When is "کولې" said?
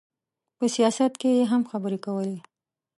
2.05-2.37